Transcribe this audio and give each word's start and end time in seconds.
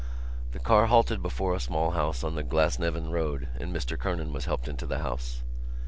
The 0.53 0.57
car 0.57 0.87
halted 0.87 1.21
before 1.21 1.53
a 1.53 1.59
small 1.59 1.91
house 1.91 2.23
on 2.23 2.33
the 2.33 2.41
Glasnevin 2.43 3.11
road 3.11 3.49
and 3.59 3.71
Mr 3.71 3.99
Kernan 3.99 4.33
was 4.33 4.45
helped 4.45 4.67
into 4.67 4.87
the 4.87 4.97
house. 4.97 5.43